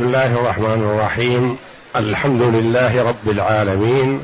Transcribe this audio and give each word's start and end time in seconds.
بسم 0.00 0.08
الله 0.08 0.40
الرحمن 0.40 0.82
الرحيم. 0.84 1.56
الحمد 1.96 2.42
لله 2.42 3.08
رب 3.08 3.30
العالمين. 3.30 4.20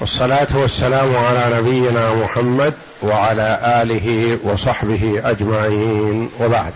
والصلاة 0.00 0.46
والسلام 0.54 1.16
على 1.16 1.58
نبينا 1.58 2.14
محمد 2.14 2.74
وعلى 3.02 3.60
آله 3.82 4.38
وصحبه 4.44 5.30
أجمعين. 5.30 6.30
وبعد. 6.40 6.72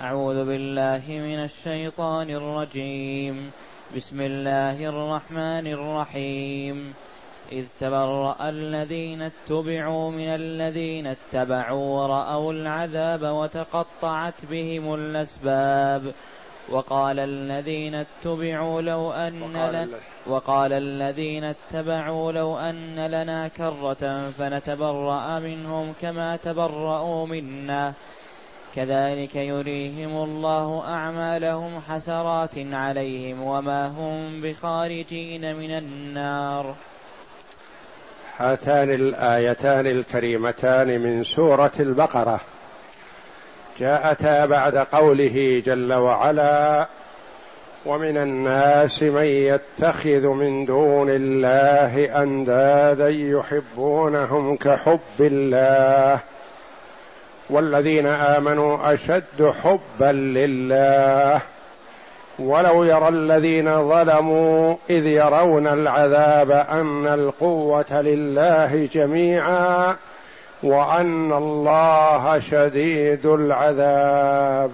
أعوذ 0.00 0.44
بالله 0.44 1.02
من 1.08 1.44
الشيطان 1.44 2.30
الرجيم. 2.30 3.50
بسم 3.96 4.20
الله 4.20 4.88
الرحمن 4.88 5.66
الرحيم. 5.66 6.92
إذ 7.52 7.64
تبرأ 7.80 8.36
الذين 8.48 9.22
اتبعوا 9.22 10.10
من 10.10 10.28
الذين 10.28 11.06
اتبعوا 11.06 12.00
ورأوا 12.00 12.52
العذاب 12.52 13.22
وتقطعت 13.22 14.34
بهم 14.50 14.94
الأسباب. 14.94 16.12
وقال 16.68 17.18
الذين 17.18 17.94
اتبعوا 17.94 18.82
لو 18.82 19.12
أن 19.12 19.42
وقال, 19.42 19.88
وقال 20.26 20.72
الذين 20.72 21.44
اتبعوا 21.44 22.32
لو 22.32 22.58
أن 22.58 23.06
لنا 23.06 23.48
كرة 23.48 24.30
فنتبرأ 24.30 25.38
منهم 25.38 25.92
كما 26.02 26.36
تبرأوا 26.36 27.26
منا. 27.26 27.92
كذلك 28.76 29.36
يريهم 29.36 30.24
الله 30.24 30.84
أعمالهم 30.88 31.80
حسرات 31.80 32.58
عليهم 32.58 33.42
وما 33.42 33.86
هم 33.86 34.40
بخارجين 34.40 35.56
من 35.56 35.70
النار. 35.70 36.74
هاتان 38.36 38.90
الايتان 38.90 39.86
الكريمتان 39.86 41.00
من 41.00 41.22
سورة 41.22 41.72
البقرة. 41.80 42.40
جاءتا 43.80 44.46
بعد 44.46 44.76
قوله 44.76 45.62
جل 45.66 45.92
وعلا 45.92 46.86
ومن 47.86 48.16
الناس 48.16 49.02
من 49.02 49.24
يتخذ 49.24 50.26
من 50.26 50.64
دون 50.64 51.10
الله 51.10 52.22
أندادا 52.22 53.08
يحبونهم 53.08 54.56
كحب 54.56 55.20
الله 55.20 56.20
والذين 57.50 58.06
آمنوا 58.06 58.92
أشد 58.92 59.52
حبا 59.62 60.12
لله. 60.12 61.40
ولو 62.38 62.84
يرى 62.84 63.08
الذين 63.08 63.88
ظلموا 63.88 64.76
إذ 64.90 65.06
يرون 65.06 65.66
العذاب 65.66 66.50
أن 66.50 67.06
القوة 67.06 68.00
لله 68.02 68.88
جميعا 68.92 69.96
وأن 70.62 71.32
الله 71.32 72.38
شديد 72.38 73.26
العذاب. 73.26 74.70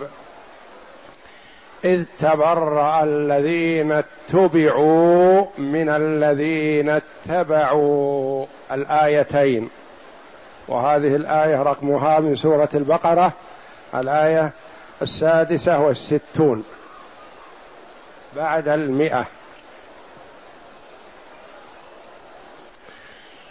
إذ 1.85 2.05
تبرأ 2.21 3.05
الذين 3.05 3.93
اتبعوا 3.93 5.47
من 5.59 5.89
الذين 5.89 7.01
اتبعوا 7.29 8.47
الآيتين. 8.73 9.71
وهذه 10.69 11.17
الآية 11.17 11.63
رقمها 11.63 12.21
من 12.21 12.37
سورة 12.37 12.69
البقرة 12.75 13.33
الآية 13.95 14.53
السادسة 15.03 15.81
والستون. 15.81 16.65
بعد 18.37 18.69
المئة. 18.69 19.27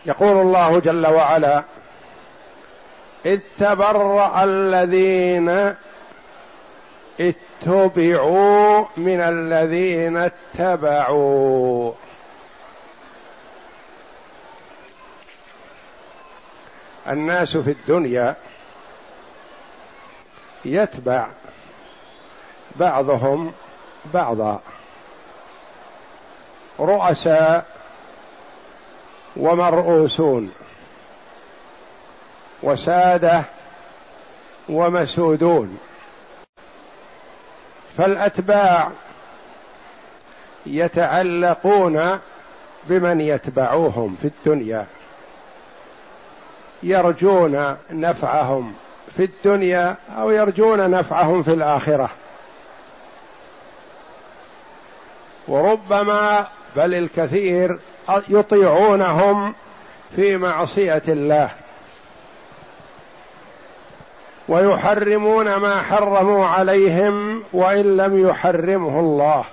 يقول 0.05 0.38
الله 0.38 0.80
جل 0.80 1.08
وعلا 1.08 1.64
إذ 3.25 3.39
تبرأ 3.57 4.43
الذين 4.43 5.75
اتبعوا 7.19 8.85
من 8.97 9.21
الذين 9.21 10.17
اتبعوا. 10.17 11.91
الناس 17.08 17.58
في 17.58 17.71
الدنيا 17.71 18.35
يتبع 20.65 21.27
بعضهم 22.75 23.53
بعضا. 24.14 24.61
رؤساء 26.80 27.65
ومرؤوسون. 29.37 30.52
وسادة 32.64 33.43
ومسودون. 34.70 35.77
فالأتباع 37.98 38.89
يتعلقون 40.65 42.20
بمن 42.83 43.21
يتبعوهم 43.21 44.15
في 44.21 44.27
الدنيا 44.27 44.86
يرجون 46.83 47.77
نفعهم 47.92 48.73
في 49.15 49.23
الدنيا 49.23 49.95
أو 50.17 50.32
يرجون 50.32 50.89
نفعهم 50.89 51.44
في 51.44 51.54
الآخرة. 51.54 52.10
وربما 55.48 56.48
بل 56.76 56.95
الكثير 56.95 57.80
يطيعونهم 58.30 59.54
في 60.15 60.38
معصية 60.38 61.04
الله. 61.08 61.49
ويحرمون 64.48 65.56
ما 65.56 65.82
حرموا 65.82 66.45
عليهم 66.45 67.44
وإن 67.54 67.98
لم 67.98 68.30
يحرمه 68.30 69.00
الله. 69.00 69.44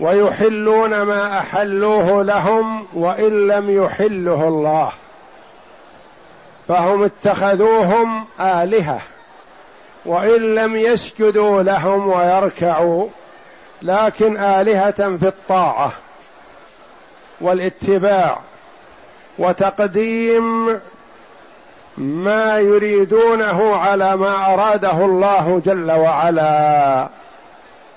ويحلون 0.00 1.02
ما 1.02 1.38
أحلوه 1.38 2.24
لهم 2.24 2.86
وإن 2.94 3.46
لم 3.48 3.84
يحله 3.84 4.48
الله. 4.48 4.92
فهم 6.68 7.02
اتخذوهم 7.02 8.26
آلهة. 8.40 9.00
وإن 10.06 10.54
لم 10.54 10.76
يسجدوا 10.76 11.62
لهم 11.62 12.08
ويركعوا. 12.08 13.08
لكن 13.82 14.36
آلهة 14.36 15.16
في 15.16 15.28
الطاعة 15.28 15.92
والاتباع 17.40 18.38
وتقديم 19.38 20.80
ما 21.98 22.58
يريدونه 22.58 23.76
على 23.76 24.16
ما 24.16 24.54
أراده 24.54 25.04
الله 25.04 25.62
جل 25.64 25.90
وعلا. 25.90 27.08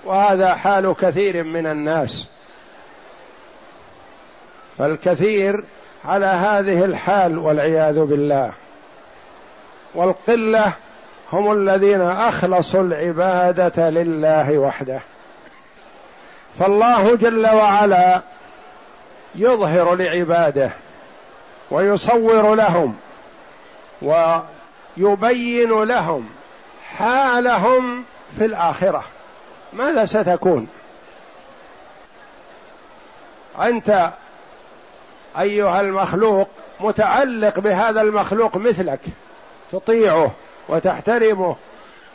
وهذا 0.05 0.55
حال 0.55 0.95
كثير 1.01 1.43
من 1.43 1.67
الناس. 1.67 2.27
فالكثير 4.77 5.63
على 6.05 6.25
هذه 6.25 6.85
الحال 6.85 7.37
والعياذ 7.37 8.05
بالله. 8.05 8.51
والقلة 9.95 10.73
هم 11.33 11.51
الذين 11.51 12.01
أخلصوا 12.01 12.81
العبادة 12.81 13.89
لله 13.89 14.57
وحده. 14.57 14.99
فالله 16.59 17.15
جل 17.15 17.47
وعلا 17.47 18.21
يظهر 19.35 19.95
لعباده 19.95 20.71
ويصور 21.71 22.55
لهم 22.55 22.95
ويبين 24.05 25.83
لهم 25.83 26.29
حالهم 26.97 28.03
في 28.37 28.45
الآخرة. 28.45 29.03
ماذا 29.73 30.05
ستكون؟ 30.05 30.67
أنت 33.61 34.11
أيها 35.39 35.81
المخلوق 35.81 36.47
متعلق 36.79 37.59
بهذا 37.59 38.01
المخلوق 38.01 38.57
مثلك 38.57 38.99
تطيعه 39.71 40.31
وتحترمه 40.69 41.55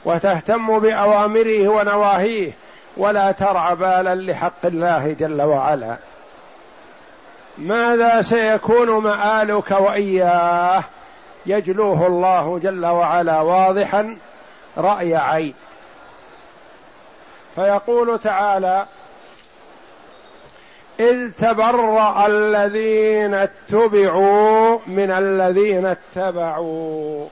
وتهتم 0.04 0.78
بأوامره 0.78 1.68
ونواهيه 1.68 2.52
ولا 2.96 3.32
ترعى 3.32 3.76
بالا 3.76 4.14
لحق 4.14 4.66
الله 4.66 5.12
جل 5.12 5.42
وعلا. 5.42 5.96
ماذا 7.58 8.22
سيكون 8.22 8.88
مآلك 9.02 9.70
وإياه؟ 9.70 10.84
يجلوه 11.46 12.06
الله 12.06 12.58
جل 12.58 12.86
وعلا 12.86 13.40
واضحا 13.40 14.16
رأي 14.78 15.16
عين. 15.16 15.54
فيقول 17.54 18.18
تعالى 18.18 18.86
إذ 21.00 21.30
تبرأ 21.30 22.26
الذين 22.26 23.34
اتبعوا 23.34 24.78
من 24.86 25.10
الذين 25.10 25.86
اتبعوا. 25.86 27.28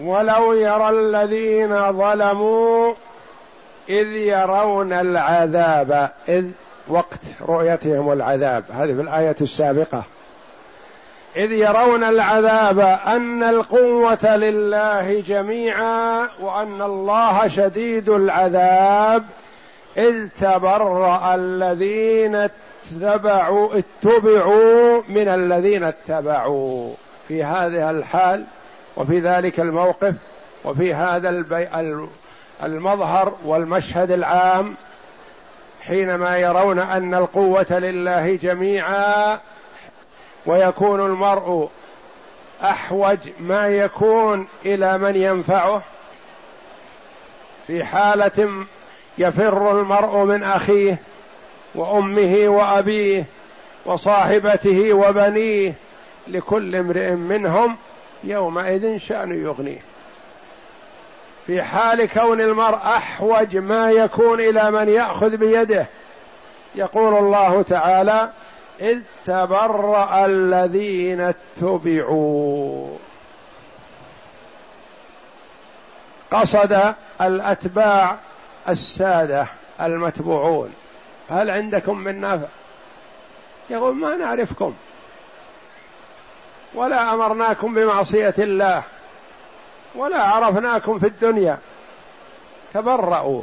ولو 0.00 0.52
يرى 0.52 0.88
الذين 0.90 1.92
ظلموا 1.92 2.94
إذ 3.88 4.06
يرون 4.06 4.92
العذاب 4.92 6.10
إذ 6.28 6.50
وقت 6.88 7.20
رؤيتهم 7.48 8.12
العذاب 8.12 8.64
هذه 8.70 8.94
في 8.94 9.00
الآية 9.00 9.36
السابقة. 9.40 10.04
إذ 11.36 11.52
يرون 11.52 12.04
العذاب 12.04 12.80
أن 13.06 13.42
القوة 13.42 14.36
لله 14.36 15.20
جميعا 15.20 16.28
وأن 16.40 16.82
الله 16.82 17.48
شديد 17.48 18.08
العذاب. 18.08 19.24
إذ 19.96 20.28
تبرأ 20.40 21.34
الذين 21.34 22.34
اتبعوا 22.34 23.70
اتبعوا 23.78 25.02
من 25.08 25.28
الذين 25.28 25.84
اتبعوا. 25.84 26.94
في 27.28 27.44
هذه 27.44 27.90
الحال 27.90 28.44
وفي 28.96 29.20
ذلك 29.20 29.60
الموقف 29.60 30.14
وفي 30.64 30.94
هذا. 30.94 31.44
المظهر 32.62 33.34
والمشهد 33.44 34.10
العام 34.10 34.74
حينما 35.88 36.38
يرون 36.38 36.78
أن 36.78 37.14
القوة 37.14 37.66
لله 37.70 38.36
جميعا 38.36 39.40
ويكون 40.46 41.06
المرء 41.06 41.68
أحوج 42.62 43.18
ما 43.40 43.66
يكون 43.66 44.46
إلى 44.64 44.98
من 44.98 45.16
ينفعه. 45.16 45.82
في 47.66 47.84
حالة 47.84 48.66
يفر 49.18 49.80
المرء 49.80 50.24
من 50.24 50.42
أخيه 50.42 50.98
وأمه 51.74 52.48
وأبيه 52.48 53.24
وصاحبته 53.86 54.92
وبنيه 54.92 55.74
لكل 56.28 56.76
امرئ 56.76 57.10
منهم 57.10 57.76
يومئذ 58.24 58.96
شأن 58.96 59.44
يغنيه. 59.44 59.80
في 61.48 61.62
حال 61.62 62.08
كون 62.08 62.40
المرء 62.40 62.76
أحوج 62.76 63.56
ما 63.56 63.90
يكون 63.90 64.40
إلى 64.40 64.70
من 64.70 64.88
يأخذ 64.88 65.36
بيده. 65.36 65.86
يقول 66.74 67.14
الله 67.18 67.62
تعالى 67.62 68.30
إذ 68.80 69.00
تبرأ 69.26 70.26
الذين 70.26 71.20
اتبعوا. 71.20 72.96
قصد 76.30 76.94
الأتباع 77.20 78.16
السادة 78.68 79.46
المتبوعون. 79.80 80.74
هل 81.30 81.50
عندكم 81.50 81.98
من 81.98 82.20
نافع؟ 82.20 82.48
يقول 83.70 83.94
ما 83.94 84.16
نعرفكم. 84.16 84.74
ولا 86.74 87.14
أمرناكم 87.14 87.74
بمعصية 87.74 88.34
الله. 88.38 88.82
ولا 89.94 90.22
عرفناكم 90.22 90.98
في 90.98 91.06
الدنيا. 91.06 91.58
تبرأوا 92.74 93.42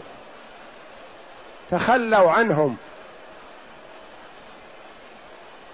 تخلوا 1.72 2.32
عنهم. 2.32 2.78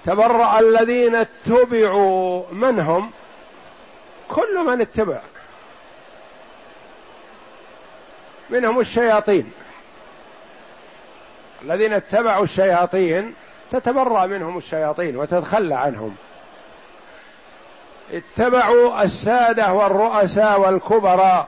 تبرأ 0.06 0.60
الذين 0.60 1.16
اتبعوا 1.16 2.44
من 2.52 2.80
هم 2.80 3.12
كل 4.30 4.66
من 4.66 4.82
اتبع. 4.82 5.20
منهم 8.50 8.80
الشياطين. 8.80 9.52
الذين 11.64 11.94
اتبعوا 11.94 12.44
الشياطين 12.44 13.36
تتبرأ 13.72 14.26
منهم 14.26 14.58
الشياطين 14.58 15.18
وتتخلى 15.18 15.76
عنهم. 15.76 16.16
اتبعوا 18.12 19.04
السادة 19.04 19.74
والرؤساء 19.74 20.60
والكبراء. 20.60 21.48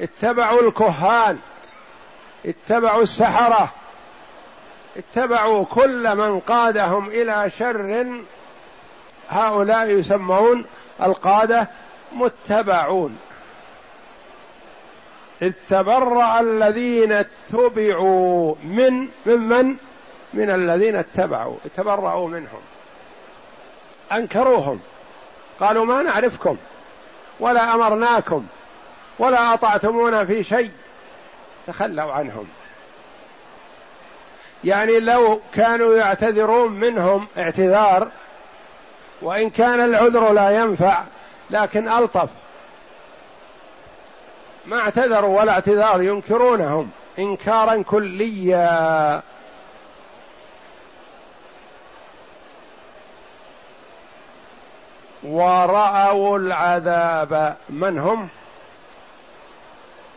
اتبعوا 0.00 0.60
الكهان. 0.60 1.38
اتبعوا 2.46 3.02
السحرة. 3.02 3.72
اتبعوا 4.96 5.64
كل 5.64 6.16
من 6.16 6.40
قادهم 6.40 7.08
إلى 7.08 7.50
شر. 7.50 8.06
هؤلاء 9.28 9.86
يسمون 9.86 10.64
القادة 11.02 11.68
متبعون. 12.12 13.18
إذ 15.42 15.52
الذين 16.40 17.12
اتبعوا 17.12 18.54
من 18.64 19.08
ممن 19.26 19.76
من؟ 20.34 20.50
الذين 20.50 20.96
اتبعوا. 20.96 21.56
تبرأوا 21.76 22.28
منهم. 22.28 22.60
أنكروهم. 24.12 24.80
قالوا 25.60 25.84
ما 25.84 26.02
نعرفكم. 26.02 26.56
ولا 27.40 27.74
أمرناكم. 27.74 28.46
ولا 29.18 29.54
أطعتمونا 29.54 30.24
في 30.24 30.44
شيء. 30.44 30.70
تخلوا 31.66 32.12
عنهم. 32.12 32.48
يعني 34.64 35.00
لو 35.00 35.40
كانوا 35.54 35.96
يعتذرون 35.96 36.72
منهم 36.72 37.26
اعتذار 37.38 38.08
وإن 39.22 39.50
كان 39.50 39.80
العذر 39.80 40.32
لا 40.32 40.50
ينفع 40.50 41.02
لكن 41.50 41.88
ألطف. 41.88 42.28
ما 44.66 44.80
اعتذروا 44.80 45.40
ولا 45.40 45.52
اعتذار 45.52 46.02
ينكرونهم 46.02 46.90
إنكارا 47.18 47.82
كليا. 47.82 49.22
ورأوا 55.22 56.38
العذاب. 56.38 57.56
من 57.70 57.98
هم؟ 57.98 58.28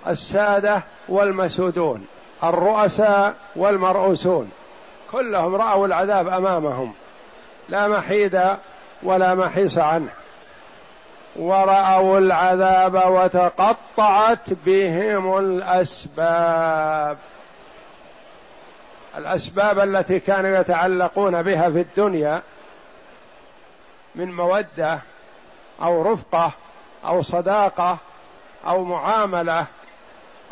السادة 0.08 0.82
والمسودون 1.10 2.08
الرؤساء 2.44 3.34
والمرؤوسون. 3.56 4.52
كلهم 5.12 5.56
رأوا 5.56 5.88
العذاب 5.88 6.28
أمامهم. 6.28 6.94
لا 7.70 7.88
محيد 7.88 8.42
ولا 9.04 9.36
محيص 9.36 9.78
عنه. 9.78 10.10
ورأوا 11.36 12.18
العذاب 12.18 13.04
وتقطعت 13.08 14.54
بهم 14.66 15.38
الأسباب. 15.38 17.18
الأسباب 19.18 19.80
التي 19.80 20.20
كانوا 20.20 20.58
يتعلقون 20.58 21.42
بها 21.42 21.70
في 21.70 21.80
الدنيا 21.82 22.42
من 24.16 24.36
مودة 24.36 25.00
أو 25.82 26.02
رفقة 26.02 26.52
أو 27.06 27.22
صداقة 27.22 27.98
أو 28.68 28.84
معاملة 28.84 29.66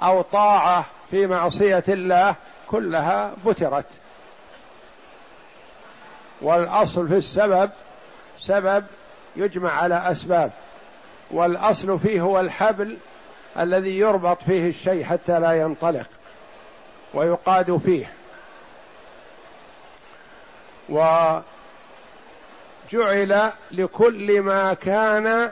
أو 0.01 0.21
طاعة 0.21 0.85
في 1.11 1.27
معصية 1.27 1.83
الله 1.89 2.35
كلها 2.67 3.33
بترت. 3.45 3.85
والأصل 6.41 7.07
في 7.07 7.15
السبب 7.15 7.69
سبب 8.38 8.85
يجمع 9.35 9.71
على 9.71 10.11
أسباب. 10.11 10.51
والأصل 11.31 11.99
فيه 11.99 12.21
هو 12.21 12.39
الحبل 12.39 12.97
الذي 13.59 13.99
يربط 13.99 14.44
فيه 14.44 14.69
الشيء 14.69 15.04
حتى 15.04 15.39
لا 15.39 15.51
ينطلق 15.51 16.07
ويقاد 17.13 17.78
فيه. 17.78 18.13
و 20.89 20.99
جعل 22.91 23.51
لكل 23.71 24.41
ما 24.41 24.73
كان 24.73 25.51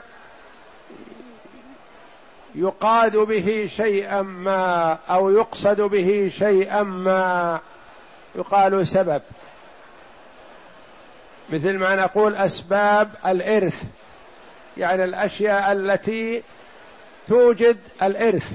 يقاد 2.54 3.16
به 3.16 3.70
شيئا 3.76 4.22
ما 4.22 4.98
أو 5.10 5.30
يقصد 5.30 5.80
به 5.80 6.32
شيئا 6.38 6.82
ما 6.82 7.60
يقال 8.34 8.86
سبب. 8.86 9.22
مثل 11.50 11.78
ما 11.78 11.96
نقول 11.96 12.36
أسباب 12.36 13.10
الإرث 13.26 13.82
يعني 14.76 15.04
الأشياء 15.04 15.72
التي 15.72 16.42
توجد 17.28 17.78
الإرث. 18.02 18.52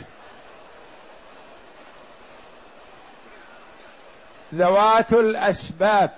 ذوات 4.55 5.13
الأسباب 5.13 6.11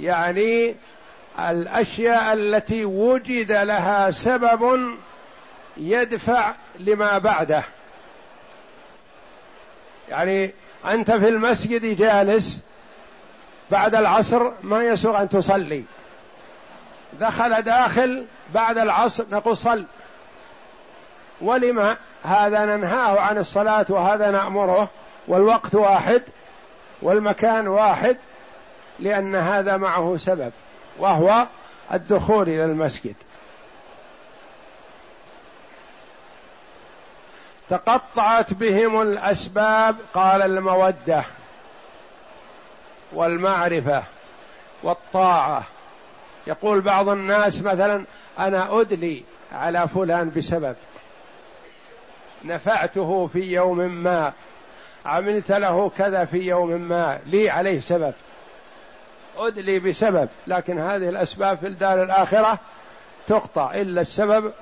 يعني 0.00 0.74
الأشياء 1.38 2.32
التي 2.32 2.84
وجد 2.84 3.52
لها 3.52 4.10
سبب 4.10 4.94
يدفع 5.76 6.54
لما 6.78 7.18
بعده. 7.18 7.62
يعني 10.08 10.54
أنت 10.86 11.10
في 11.10 11.28
المسجد 11.28 11.96
جالس 11.96 12.60
بعد 13.70 13.94
العصر 13.94 14.52
ما 14.62 14.82
يسوغ 14.82 15.22
أن 15.22 15.28
تصلي. 15.28 15.84
دخل 17.20 17.62
داخل 17.62 18.26
بعد 18.54 18.78
العصر 18.78 19.24
نقول 19.30 19.56
صل. 19.56 19.84
ولما 21.40 21.96
هذا 22.24 22.64
ننهاه 22.64 23.20
عن 23.20 23.38
الصلاة 23.38 23.86
وهذا 23.88 24.30
نأمره 24.30 24.90
والوقت 25.28 25.74
واحد 25.74 26.22
والمكان 27.02 27.68
واحد 27.68 28.16
لأن 28.98 29.34
هذا 29.34 29.76
معه 29.76 30.16
سبب. 30.16 30.52
وهو 30.98 31.46
الدخول 31.92 32.48
إلى 32.48 32.64
المسجد. 32.64 33.14
تقطعت 37.68 38.54
بهم 38.54 39.02
الأسباب 39.02 39.96
قال 40.14 40.42
المودة 40.42 41.24
والمعرفة 43.12 44.02
والطاعة. 44.82 45.62
يقول 46.46 46.80
بعض 46.80 47.08
الناس 47.08 47.62
مثلا 47.62 48.04
أنا 48.38 48.80
أدلي 48.80 49.24
على 49.52 49.88
فلان 49.88 50.30
بسبب. 50.30 50.76
نفعته 52.44 53.26
في 53.26 53.38
يوم 53.38 53.78
ما. 53.78 54.32
عملت 55.06 55.52
له 55.52 55.90
كذا 55.98 56.24
في 56.24 56.38
يوم 56.38 56.70
ما. 56.70 57.20
لي 57.26 57.50
عليه 57.50 57.80
سبب. 57.80 58.14
أدلي 59.38 59.78
بسبب 59.78 60.28
لكن 60.46 60.78
هذه 60.78 61.08
الأسباب 61.08 61.58
في 61.58 61.66
الدار 61.66 62.02
الآخرة 62.02 62.58
تقطع 63.26 63.74
إلا 63.74 64.00
السبب 64.00 64.52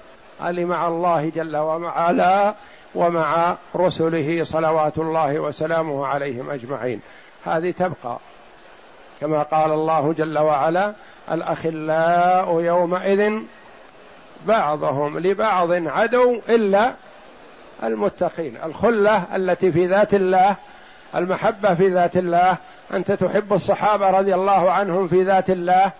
اللي 0.44 0.64
مع 0.64 0.88
الله 0.88 1.28
جل 1.28 1.56
وعلا 1.56 2.54
ومع 2.94 3.56
رسله 3.76 4.44
صلوات 4.44 4.98
الله 4.98 5.40
وسلامه 5.40 6.06
عليهم 6.06 6.50
أجمعين. 6.50 7.00
هذه 7.44 7.70
تبقى. 7.70 8.18
كما 9.20 9.42
قال 9.42 9.72
الله 9.72 10.12
جل 10.12 10.38
وعلا 10.38 10.92
الأخلاء 11.30 12.60
يومئذ 12.60 13.32
بعضهم 14.46 15.18
لبعض 15.18 15.72
عدو 15.72 16.40
إلا 16.48 16.94
المتقين. 17.82 18.56
الخلة 18.64 19.36
التي 19.36 19.72
في 19.72 19.86
ذات 19.86 20.14
الله 20.14 20.56
المحبة 21.14 21.74
في 21.74 21.88
ذات 21.88 22.16
الله 22.16 22.56
أنت 22.92 23.12
تحب 23.12 23.52
الصحابة 23.52 24.10
رضي 24.10 24.34
الله 24.34 24.70
عنهم 24.70 25.06
في 25.06 25.22
ذات 25.22 25.50
الله 25.50 25.92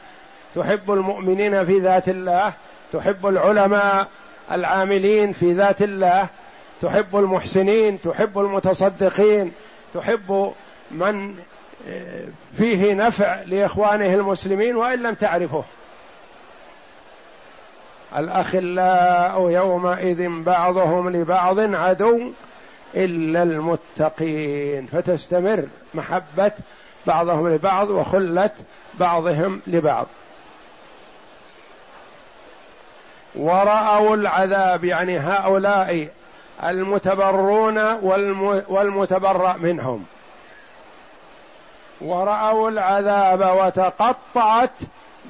تحب 0.54 0.90
المؤمنين 0.90 1.64
في 1.64 1.78
ذات 1.78 2.09
الله 2.09 2.52
تحب 2.92 3.26
العلماء 3.26 4.09
العاملين 4.52 5.32
في 5.32 5.52
ذات 5.52 5.82
الله 5.82 6.26
تحب 6.82 7.16
المحسنين 7.16 8.00
تحب 8.00 8.38
المتصدقين 8.38 9.52
تحب 9.94 10.52
من 10.90 11.35
آه، 11.88 12.25
فيه 12.56 12.94
نفع 12.94 13.42
لإخوانه 13.42 14.14
المسلمين 14.14 14.76
وإن 14.76 15.02
لم 15.02 15.14
تعرفه. 15.14 15.64
الأخلاء 18.16 19.50
يومئذ 19.50 20.28
بعضهم 20.28 21.11
لبعض 21.11 21.59
عدو 21.75 22.32
إلا 22.94 23.42
المتقين 23.42 24.87
فتستمر 24.87 25.64
محبة 25.94 26.52
بعضهم 27.06 27.49
لبعض 27.49 27.90
وخلة 27.90 28.50
بعضهم 28.94 29.61
لبعض. 29.66 30.06
ورأوا 33.35 34.16
العذاب 34.16 34.85
يعني 34.85 35.18
هؤلاء 35.18 36.09
المتبرون 36.64 37.78
والمتبرأ 38.68 39.56
منهم. 39.56 40.04
ورأوا 42.00 42.70
العذاب 42.70 43.56
وتقطعت 43.59 44.70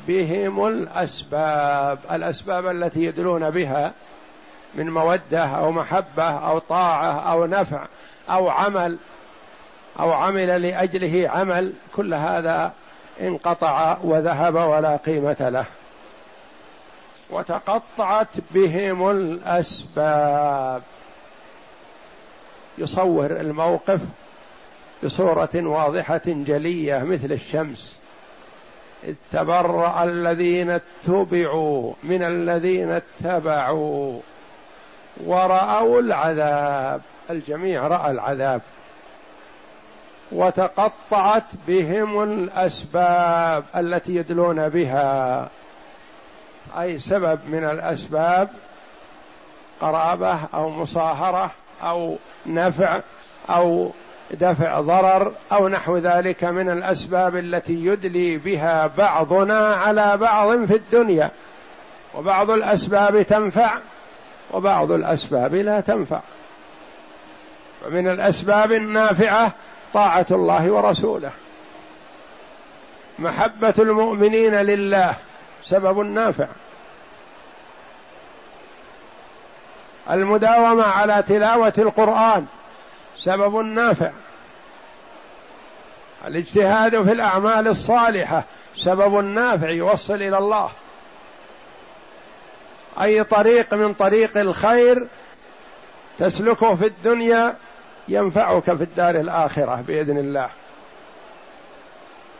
بهم 0.08 0.66
الأسباب 0.66 1.98
الأسباب 2.12 2.66
التي 2.66 3.04
يدلون 3.04 3.50
بها 3.50 3.92
من 4.74 4.90
مودة 4.90 5.44
أو 5.44 5.72
محبة 5.72 6.24
أو 6.24 6.58
طاعة 6.58 7.32
أو 7.32 7.46
نفع 7.46 7.86
أو 8.30 8.48
عمل 8.48 8.98
أو 10.00 10.12
عمل 10.12 10.62
لأجله 10.62 11.28
عمل 11.28 11.72
كل 11.96 12.14
هذا 12.14 12.72
انقطع 13.20 13.98
وذهب 14.02 14.54
ولا 14.54 14.96
قيمة 14.96 15.48
له. 15.48 15.64
وتقطعت 17.30 18.28
بهم 18.50 19.10
الأسباب. 19.10 20.82
يصور 22.78 23.26
الموقف 23.26 24.00
بصورة 25.04 25.50
واضحة 25.54 26.22
جلية 26.26 26.98
مثل 26.98 27.32
الشمس. 27.32 27.98
إذ 29.04 29.14
تبرأ 29.32 30.04
الذين 30.04 30.70
اتبعوا 30.70 31.92
من 32.02 32.22
الذين 32.22 32.90
اتبعوا. 32.90 34.20
ورأوا 35.26 36.00
العذاب. 36.00 37.00
الجميع 37.30 37.86
رأى 37.86 38.10
العذاب. 38.10 38.60
وتقطعت 40.32 41.44
بهم 41.68 42.22
الأسباب 42.22 43.64
التي 43.76 44.16
يدلون 44.16 44.68
بها. 44.68 45.48
أي 46.78 46.98
سبب 46.98 47.38
من 47.48 47.64
الأسباب 47.64 48.48
قرابة 49.80 50.38
أو 50.54 50.70
مصاهرة 50.70 51.50
أو 51.82 52.16
نفع 52.46 53.00
أو 53.50 53.92
دفع 54.30 54.80
ضرر 54.80 55.32
أو 55.52 55.68
نحو 55.68 55.96
ذلك 55.96 56.44
من 56.44 56.70
الأسباب 56.70 57.36
التي 57.36 57.86
يدلي 57.86 58.36
بها 58.36 58.90
بعضنا 58.98 59.74
على 59.74 60.16
بعض 60.16 60.64
في 60.64 60.76
الدنيا. 60.76 61.30
وبعض 62.14 62.50
الأسباب 62.50 63.22
تنفع 63.22 63.78
وبعض 64.52 64.92
الأسباب 64.92 65.54
لا 65.54 65.80
تنفع. 65.80 66.20
ومن 67.86 68.08
الأسباب 68.08 68.72
النافعة 68.72 69.52
طاعة 69.94 70.26
الله 70.30 70.70
ورسوله. 70.70 71.30
محبة 73.18 73.74
المؤمنين 73.78 74.54
لله 74.54 75.14
سبب 75.64 75.98
نافع. 75.98 76.46
المداومة 80.10 80.84
على 80.84 81.22
تلاوة 81.22 81.72
القرآن 81.78 82.46
سبب 83.18 83.56
نافع. 83.56 84.10
الاجتهاد 86.26 87.02
في 87.02 87.12
الأعمال 87.12 87.68
الصالحة 87.68 88.44
سبب 88.76 89.14
نافع 89.14 89.70
يوصل 89.70 90.14
إلى 90.14 90.38
الله. 90.38 90.70
أي 93.02 93.24
طريق 93.24 93.74
من 93.74 93.94
طريق 93.94 94.38
الخير 94.38 95.06
تسلكه 96.18 96.74
في 96.74 96.86
الدنيا 96.86 97.54
ينفعك 98.08 98.62
في 98.62 98.84
الدار 98.84 99.14
الآخرة 99.20 99.84
بإذن 99.88 100.18
الله. 100.18 100.48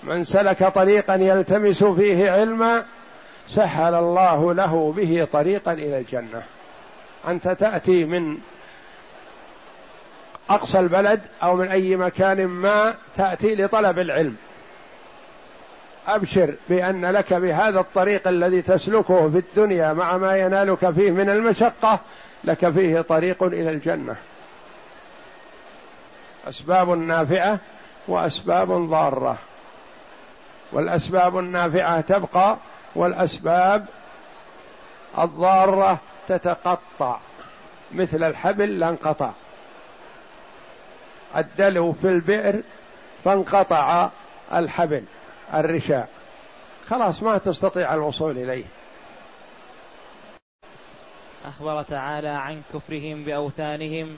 من 0.03 0.25
سلك 0.25 0.65
طريقا 0.65 1.15
يلتمس 1.15 1.85
فيه 1.85 2.31
علما 2.31 2.85
سهل 3.49 3.95
الله 3.95 4.55
له 4.55 4.93
به 4.97 5.29
طريقا 5.33 5.73
إلى 5.73 5.99
الجنة. 5.99 6.43
أنت 7.29 7.49
تأتي 7.49 8.05
من 8.05 8.39
أقصى 10.51 10.79
البلد 10.79 11.21
أو 11.43 11.57
من 11.57 11.69
أي 11.69 11.97
مكان 11.97 12.47
ما 12.47 12.95
تأتي 13.17 13.55
لطلب 13.55 13.99
العلم. 13.99 14.37
أبشر 16.07 16.55
بأن 16.69 17.05
لك 17.05 17.35
بهذا 17.35 17.81
الطريق 17.81 18.29
الذي 18.29 18.63
تسلكه 18.63 19.29
في 19.29 19.39
الدنيا 19.39 19.93
مع 19.93 20.17
ما 20.17 20.37
ينالك 20.37 20.91
فيه 20.91 21.11
من 21.11 21.31
المشقة 21.31 22.01
لك 22.45 22.71
فيه 22.71 23.01
طريق 23.01 23.43
إلى 23.43 23.71
الجنة. 23.71 24.17
أسباب 26.49 26.91
نافعة 26.91 27.59
وأسباب 28.09 28.73
ضارة. 28.73 29.39
والأسباب 30.73 31.39
النافعة 31.39 32.01
تبقى 32.01 32.57
والأسباب 32.95 33.87
الضارة 35.19 35.99
تتقطع. 36.29 37.19
مثل 37.93 38.25
الحبل 38.25 38.79
لانقطع 38.79 39.31
الدلو 41.37 41.93
في 41.93 42.09
البئر 42.09 42.61
فانقطع 43.25 44.11
الحبل. 44.53 45.05
الرشاء. 45.55 46.09
خلاص 46.87 47.23
ما 47.23 47.39
تستطيع 47.39 47.95
الوصول 47.95 48.39
إليه. 48.39 48.65
أخبر 51.45 51.83
تعالى 51.83 52.29
عن 52.29 52.63
كفرهم 52.75 53.25
بأوثانهم 53.25 54.17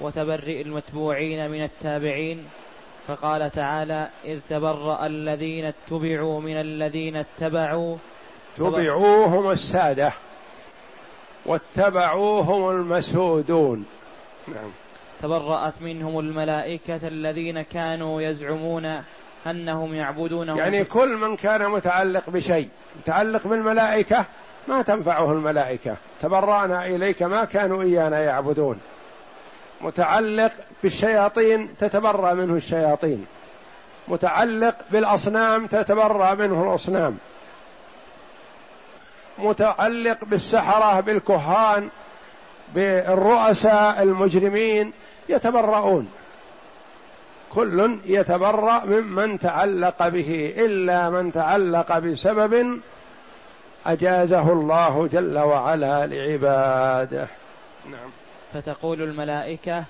وتبرئ 0.00 0.62
المتبوعين 0.62 1.50
من 1.50 1.62
التابعين. 1.62 2.48
فقال 3.06 3.50
تعالى 3.50 4.08
إذ 4.24 4.40
تبرأ 4.48 5.06
الذين 5.06 5.64
اتبعوا 5.64 6.40
من 6.40 6.56
الذين 6.56 7.16
اتبعوا. 7.16 7.96
تبعوهم 8.56 9.50
السادة 9.50 10.12
واتبعوهم 11.46 12.70
المسودون. 12.70 13.86
نعم. 14.48 14.70
تبرأت 15.22 15.82
منهم 15.82 16.18
الملائكة 16.18 17.08
الذين 17.08 17.62
كانوا 17.62 18.22
يزعمون 18.22 19.02
أنهم 19.46 19.94
يعبدون 19.94 20.48
يعني 20.48 20.84
كل 20.84 21.16
من 21.16 21.36
كان 21.36 21.68
متعلق 21.68 22.30
بشيء 22.30 22.68
متعلق 23.00 23.46
بالملائكة 23.48 24.24
ما 24.68 24.82
تنفعه 24.82 25.32
الملائكة. 25.32 25.96
تبرأنا 26.22 26.86
إليك 26.86 27.22
ما 27.22 27.44
كانوا 27.44 27.82
إيانا 27.82 28.20
يعبدون. 28.20 28.80
متعلق 29.80 30.52
بالشياطين 30.82 31.76
تتبرأ 31.78 32.34
منه 32.34 32.54
الشياطين. 32.54 33.26
متعلق 34.08 34.74
بالأصنام 34.90 35.66
تتبرأ 35.66 36.34
منه 36.34 36.62
الأصنام. 36.64 37.18
متعلق 39.38 40.24
بالسحرة 40.24 41.00
بالكهان 41.00 41.88
بالرؤساء 42.74 44.02
المجرمين 44.02 44.92
يتبرؤون. 45.28 46.08
كل 47.56 47.98
يتبرأ 48.04 48.84
ممن 48.84 49.38
تعلق 49.38 50.08
به 50.08 50.54
إلا 50.58 51.10
من 51.10 51.32
تعلق 51.32 51.98
بسبب 51.98 52.80
أجازه 53.86 54.52
الله 54.52 55.06
جل 55.06 55.38
وعلا 55.38 56.06
لعباده. 56.06 57.28
نعم. 57.90 58.10
فتقول 58.52 59.02
الملائكة 59.02 59.84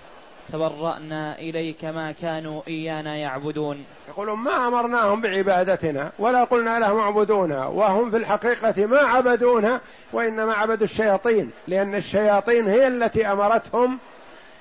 تبرأنا 0.52 1.38
إليك 1.38 1.84
ما 1.84 2.12
كانوا 2.12 2.62
إيانا 2.68 3.16
يعبدون. 3.16 3.84
يقولون 4.08 4.38
ما 4.38 4.68
أمرناهم 4.68 5.20
بعبادتنا 5.20 6.10
ولا 6.18 6.44
قلنا 6.44 6.78
لهم 6.78 6.98
اعبدونا 6.98 7.66
وهم 7.66 8.10
في 8.10 8.16
الحقيقة 8.16 8.86
ما 8.86 8.98
عبدونا 8.98 9.80
وإنما 10.12 10.54
عبدوا 10.54 10.84
الشياطين 10.84 11.50
لأن 11.68 11.94
الشياطين 11.94 12.68
هي 12.68 12.86
التي 12.88 13.26
أمرتهم 13.26 13.98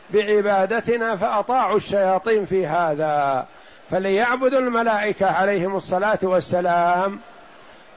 بعبادتنا 0.09 1.15
فأطاعوا 1.15 1.77
الشياطين 1.77 2.45
في 2.45 2.67
هذا. 2.67 3.45
فليعبدوا 3.91 4.59
الملائكة 4.59 5.31
عليهم 5.31 5.75
الصلاة 5.75 6.19
والسلام 6.23 7.19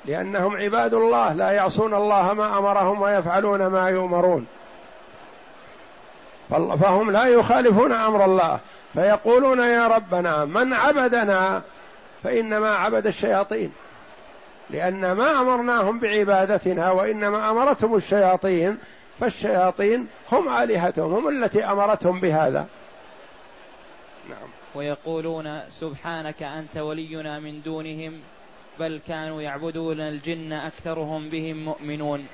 لأنهم 0.04 0.56
عباد 0.56 0.94
الله 0.94 1.32
لا 1.32 1.50
يعصون 1.50 1.94
الله 1.94 2.32
ما 2.32 2.58
أمرهم 2.58 3.02
ويفعلون 3.02 3.66
ما 3.66 3.88
يؤمرون. 3.88 4.46
فهم 6.50 7.10
لا 7.10 7.24
يخالفون 7.24 7.92
أمر 7.92 8.24
الله 8.24 8.58
فيقولون 8.94 9.58
يا 9.58 9.86
ربنا 9.86 10.44
من 10.44 10.72
عبدنا 10.72 11.62
فإنما 12.22 12.74
عبد 12.74 13.06
الشياطين. 13.06 13.72
لأن 14.70 15.12
ما 15.12 15.40
أمرناهم 15.40 15.98
بعبادتنا 15.98 16.90
وإنما 16.90 17.50
أمرتهم 17.50 17.94
الشياطين 17.94 18.78
فالشياطين 19.20 20.06
هم 20.32 20.48
آلهتهم 20.48 21.14
هم 21.14 21.28
التي 21.28 21.64
أمرتهم 21.64 22.20
بهذا. 22.20 22.66
نعم. 24.28 24.48
ويقولون 24.74 25.60
سبحانك 25.70 26.42
أنت 26.42 26.76
ولينا 26.76 27.38
من 27.38 27.62
دونهم 27.62 28.12
بل 28.80 29.00
كانوا 29.08 29.42
يعبدون 29.42 30.00
الجن 30.00 30.52
أكثرهم 30.52 31.28
بهم 31.28 31.64
مؤمنون. 31.64 32.26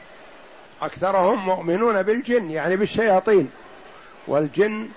أكثرهم 0.83 1.47
مؤمنون 1.47 2.03
بالجن 2.03 2.51
يعني 2.51 2.77
بالشياطين. 2.77 3.51
والجن 4.27 4.89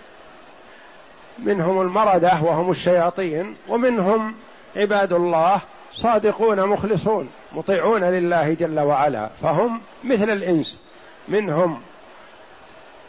منهم 1.39 1.82
المردة 1.82 2.34
وهم 2.41 2.72
الشياطين 2.72 3.56
ومنهم 3.67 4.36
عباد 4.75 5.13
الله 5.13 5.62
صادقون 5.94 6.65
مخلصون 6.65 7.29
مطيعون 7.53 8.03
لله 8.03 8.53
جل 8.53 8.79
وعلا 8.79 9.29
فهم 9.41 9.82
مثل 10.03 10.29
الإنس. 10.29 10.79
منهم 11.27 11.81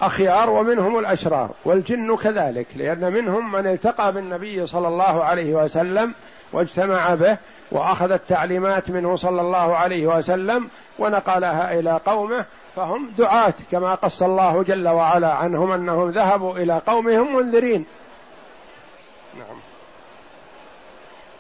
أخيار 0.01 0.51
ومنهم 0.51 0.99
الأشرار 0.99 1.51
والجن 1.65 2.17
كذلك 2.17 2.67
لأن 2.77 3.13
منهم 3.13 3.53
من 3.53 3.67
التقى 3.67 4.13
بالنبي 4.13 4.67
صلى 4.67 4.89
الله 4.89 5.25
عليه 5.25 5.55
وسلم 5.55 6.15
واجتمع 6.53 7.15
به 7.15 7.39
وأخذ 7.73 8.11
التعليمات 8.11 8.91
منه 8.91 9.17
صلى 9.17 9.41
الله 9.41 9.77
عليه 9.77 10.07
وسلم 10.07 10.69
ونقلها 10.99 11.79
إلى 11.79 12.01
قومه 12.07 12.47
فهم 12.77 13.11
دعاة 13.19 13.55
كما 13.71 13.95
قص 13.95 14.23
الله 14.23 14.63
جل 14.63 14.89
وعلا 14.89 15.35
عنهم 15.35 15.73
أنهم 15.73 16.11
ذهبوا 16.11 16.59
إلى 16.59 16.81
قومهم 16.87 17.37
منذرين. 17.37 17.87
نعم. 19.39 19.59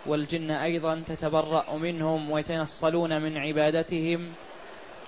والجن 0.06 0.50
أيضا 0.50 1.02
تتبرأ 1.06 1.64
منهم 1.82 2.30
ويتنصلون 2.30 3.22
من 3.22 3.38
عبادتهم 3.38 4.28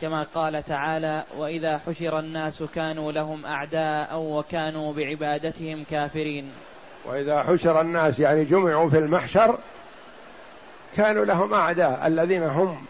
كما 0.00 0.26
قال 0.34 0.62
تعالى 0.62 1.24
وإذا 1.38 1.80
حشر 1.86 2.18
الناس 2.18 2.62
كانوا 2.62 3.12
لهم 3.12 3.46
أعداء 3.46 4.18
وكانوا 4.18 4.92
بعبادتهم 4.92 5.84
كافرين. 5.90 6.50
وإذا 7.04 7.42
حشر 7.42 7.80
الناس 7.80 8.20
يعني 8.20 8.44
جمعوا 8.44 8.88
في 8.88 8.98
المحشر 8.98 9.58
كانوا 10.96 11.24
لهم 11.24 11.54
أعداء 11.54 12.06
الذين 12.06 12.42
هم 12.42 12.84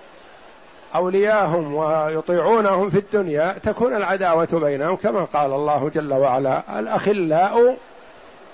أولياءهم 0.94 1.74
ويطيعونهم 1.74 2.90
في 2.90 2.98
الدنيا 2.98 3.58
تكون 3.62 3.96
العداوة 3.96 4.48
بينهم 4.52 4.96
كما 4.96 5.24
قال 5.24 5.52
الله 5.52 5.88
جل 5.88 6.12
وعلا 6.12 6.78
الأخلاء 6.78 7.76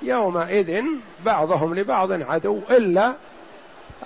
يومئذ 0.02 0.82
بعضهم 1.24 1.74
لبعض 1.74 2.12
عدو 2.12 2.60
إلا 2.70 3.12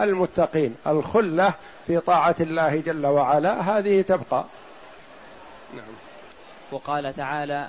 المتقين 0.00 0.76
الخلة 0.86 1.52
في 1.86 2.00
طاعة 2.00 2.36
الله 2.40 2.76
جل 2.76 3.06
وعلا 3.06 3.60
هذه 3.60 4.02
تبقى. 4.02 4.44
نعم. 5.74 5.94
وقال 6.72 7.14
تعالى 7.16 7.68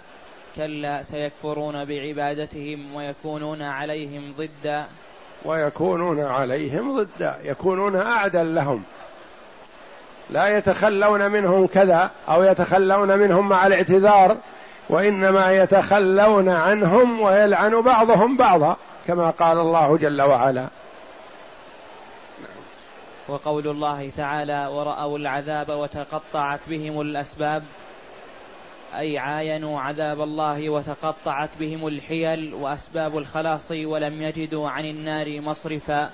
كلا 0.55 1.03
سيكفرون 1.03 1.85
بعبادتهم 1.85 2.95
ويكونون 2.95 3.61
عليهم 3.61 4.33
ضدا. 4.37 4.85
ويكونون 5.45 6.19
عليهم 6.19 6.97
ضدا 7.01 7.37
يكونون 7.43 7.95
أعدى 7.95 8.41
لهم. 8.43 8.83
لا 10.29 10.57
يتخلون 10.57 11.31
منهم 11.31 11.67
كذا 11.67 12.11
أو 12.29 12.43
يتخلون 12.43 13.19
منهم 13.19 13.49
مع 13.49 13.67
الاعتذار 13.67 14.37
وإنما 14.89 15.51
يتخلون 15.51 16.49
عنهم 16.49 17.21
ويلعن 17.21 17.81
بعضهم 17.81 18.37
بعضا 18.37 18.77
كما 19.07 19.29
قال 19.29 19.57
الله 19.57 19.97
جل 19.97 20.21
وعلا. 20.21 20.67
وقول 23.27 23.67
الله 23.67 24.09
تعالى 24.09 24.67
ورأوا 24.67 25.17
العذاب 25.17 25.69
وتقطعت 25.69 26.59
بهم 26.69 27.01
الأسباب 27.01 27.63
أي 28.97 29.17
عاينوا 29.17 29.81
عذاب 29.81 30.21
الله 30.21 30.69
وتقطعت 30.69 31.49
بهم 31.59 31.87
الحيل 31.87 32.53
وأسباب 32.53 33.17
الخلاص 33.17 33.71
ولم 33.71 34.21
يجدوا 34.21 34.69
عن 34.69 34.85
النار 34.85 35.41
مصرفا. 35.41 36.09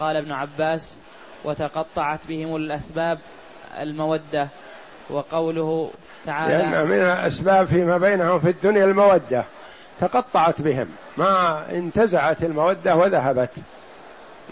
قال 0.00 0.16
ابن 0.16 0.32
عباس 0.32 1.02
وتقطعت 1.44 2.26
بهم 2.28 2.56
الأسباب 2.56 3.18
المودة 3.80 4.48
وقوله 5.10 5.90
تعالى 6.26 6.54
لأن 6.54 6.86
من 6.86 7.02
الأسباب 7.02 7.66
فيما 7.66 7.98
بينهم 7.98 8.38
في 8.38 8.50
الدنيا 8.50 8.84
المودة. 8.84 9.44
تقطعت 10.00 10.60
بهم. 10.60 10.88
ما 11.16 11.64
انتزعت 11.70 12.42
المودة 12.42 12.96
وذهبت. 12.96 13.50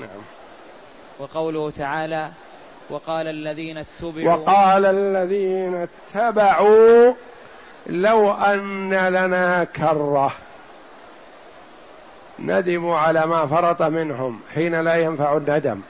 نعم. 0.00 0.33
وقوله 1.24 1.70
تعالى 1.70 2.28
وقال 2.90 3.26
الذين 3.26 3.78
اتبعوا 3.78 4.36
وقال 4.36 4.84
الذين 4.84 5.86
اتبعوا 6.14 7.12
لو 7.86 8.32
أن 8.32 8.94
لنا 8.94 9.64
كرة. 9.64 10.32
ندموا 12.38 12.98
على 12.98 13.26
ما 13.26 13.46
فرط 13.46 13.82
منهم 13.82 14.40
حين 14.54 14.80
لا 14.80 14.94
ينفع 14.94 15.36
الندم. 15.36 15.80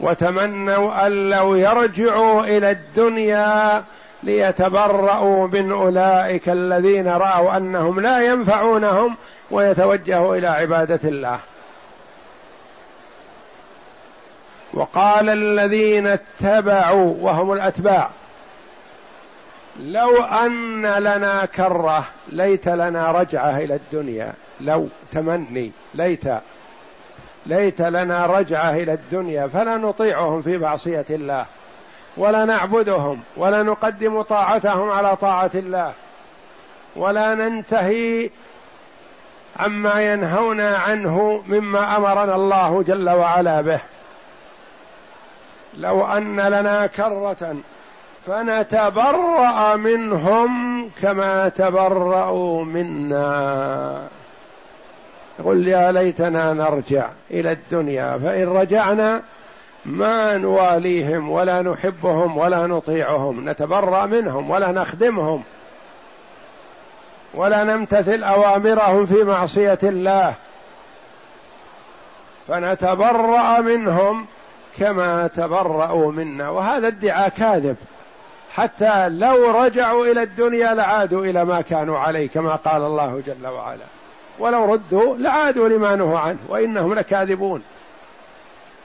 وتمنوا 0.00 1.06
أن 1.06 1.30
لو 1.30 1.54
يرجعوا 1.54 2.44
إلى 2.44 2.70
الدنيا 2.70 3.84
ليتبرأوا 4.22 5.46
من 5.46 5.72
أولئك 5.72 6.48
الذين 6.48 7.08
رأوا 7.08 7.56
أنهم 7.56 8.00
لا 8.00 8.20
ينفعونهم 8.20 9.16
ويتوجهوا 9.50 10.36
إلى 10.36 10.46
عبادة 10.46 11.08
الله. 11.08 11.38
وقال 14.74 15.30
الذين 15.30 16.06
اتبعوا 16.06 17.14
وهم 17.20 17.52
الأتباع 17.52 18.10
لو 19.80 20.16
أن 20.16 20.86
لنا 20.86 21.44
كرة 21.44 22.04
ليت 22.28 22.68
لنا 22.68 23.12
رجعة 23.12 23.58
إلى 23.58 23.74
الدنيا. 23.74 24.32
لو 24.60 24.88
تمني 25.12 25.72
ليت 25.94 26.24
ليت 27.46 27.82
لنا 27.82 28.26
رجعة 28.26 28.70
إلى 28.70 28.92
الدنيا. 28.92 29.46
فلا 29.46 29.76
نطيعهم 29.76 30.42
في 30.42 30.58
معصية 30.58 31.04
الله 31.10 31.46
ولا 32.16 32.44
نعبدهم 32.44 33.20
ولا 33.36 33.62
نقدم 33.62 34.22
طاعتهم 34.22 34.90
على 34.90 35.16
طاعة 35.16 35.50
الله 35.54 35.92
ولا 36.96 37.34
ننتهي 37.34 38.30
عما 39.60 40.12
ينهونا 40.12 40.76
عنه 40.76 41.42
مما 41.48 41.96
أمرنا 41.96 42.34
الله 42.34 42.82
جل 42.82 43.10
وعلا 43.10 43.60
به. 43.60 43.80
لو 45.78 46.06
أن 46.06 46.40
لنا 46.40 46.86
كرة 46.86 47.56
فنتبرأ 48.20 49.76
منهم 49.76 50.88
كما 51.02 51.48
تبرأوا 51.48 52.64
منا. 52.64 54.08
يقول 55.38 55.68
يا 55.68 55.92
ليتنا 55.92 56.52
نرجع 56.52 57.08
إلى 57.30 57.52
الدنيا 57.52 58.18
فإن 58.18 58.48
رجعنا 58.48 59.22
ما 59.84 60.36
نواليهم 60.36 61.30
ولا 61.30 61.62
نحبهم 61.62 62.38
ولا 62.38 62.66
نطيعهم 62.66 63.48
نتبرأ 63.50 64.06
منهم 64.06 64.50
ولا 64.50 64.72
نخدمهم 64.72 65.42
ولا 67.34 67.64
نمتثل 67.64 68.24
أوامرهم 68.24 69.06
في 69.06 69.24
معصية 69.24 69.78
الله. 69.82 70.34
فنتبرأ 72.48 73.60
منهم 73.60 74.26
كما 74.78 75.26
تبرأوا 75.26 76.12
منا. 76.12 76.48
وهذا 76.48 76.86
ادعاء 76.86 77.28
كاذب. 77.28 77.76
حتى 78.52 79.08
لو 79.08 79.50
رجعوا 79.50 80.06
إلى 80.06 80.22
الدنيا 80.22 80.74
لعادوا 80.74 81.24
إلى 81.24 81.44
ما 81.44 81.60
كانوا 81.60 81.98
عليه 81.98 82.28
كما 82.28 82.56
قال 82.56 82.82
الله 82.82 83.22
جل 83.26 83.46
وعلا. 83.46 83.84
ولو 84.38 84.72
ردوا 84.72 85.16
لعادوا 85.16 85.68
لما 85.68 85.96
نهوا 85.96 86.18
عنه 86.18 86.38
وإنهم 86.48 86.94
لكاذبون. 86.94 87.62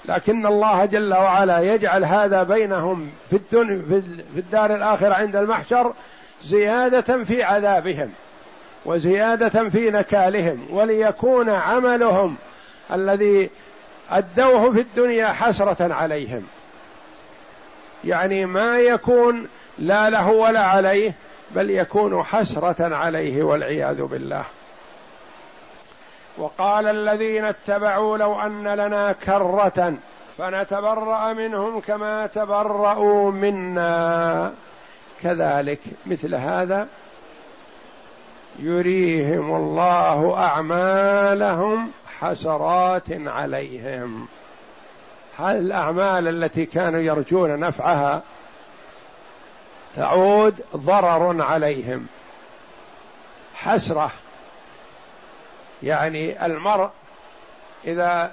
لكن 0.06 0.45
الله 0.45 0.86
جل 0.86 1.13
وعلا 1.13 1.60
يجعل 1.60 2.06
هذا 2.06 2.43
بينهم 2.43 3.10
في 3.30 3.36
الدنيا 3.36 4.02
في 4.34 4.39
الدار 4.39 4.76
الآخرة 4.76 5.13
عند 5.13 5.36
المحشر 5.36 5.93
زيادة 6.43 7.23
في 7.23 7.43
عذابهم 7.43 8.12
وزيادة 8.86 9.69
في 9.69 9.91
نكالهم 9.91 10.67
وليكون 10.69 11.50
عملهم 11.50 12.36
الذي 12.93 13.50
أدوه 14.12 14.74
في 14.74 14.80
الدنيا 14.80 15.28
حسرة 15.28 15.93
عليهم. 15.93 16.48
يعني 18.04 18.46
ما 18.46 18.80
يكون 18.80 19.48
لا 19.80 20.10
له 20.10 20.30
ولا 20.30 20.60
عليه 20.60 21.13
بل 21.52 21.70
يكون 21.70 22.24
حسرة 22.24 22.96
عليه 22.96 23.43
والعياذ 23.43 24.02
بالله. 24.04 24.43
وقال 26.38 26.88
الذين 26.88 27.46
اتبعوا 27.46 28.17
لو 28.17 28.41
أن 28.41 28.67
لنا 28.67 29.12
كرة 29.12 29.93
فنتبرأ 30.38 31.34
منهم 31.34 31.80
كما 31.80 32.28
تبرأوا 32.28 33.32
منا. 33.32 34.54
كذلك 35.24 35.80
مثل 36.06 36.36
هذا 36.36 36.88
يريهم 38.60 39.56
الله 39.56 40.38
أعمالهم 40.38 41.91
حسرات 42.21 43.08
عليهم. 43.10 44.27
هذه 45.38 45.58
الأعمال 45.58 46.27
التي 46.27 46.65
كانوا 46.65 46.99
يرجون 46.99 47.60
نفعها 47.60 48.21
تعود 49.95 50.65
ضرر 50.75 51.41
عليهم؟ 51.41 52.08
حسرة. 53.56 54.12
يعني 55.84 56.45
المرء 56.45 56.89
إذا 57.86 58.32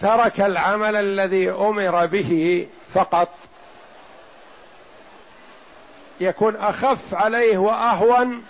ترك 0.00 0.40
العمل 0.40 0.96
الذي 0.96 1.50
أمر 1.50 2.06
به 2.06 2.66
فقط 2.94 3.28
يكون 6.20 6.56
أخف 6.56 7.14
عليه 7.14 7.58
وأهون 7.58 8.44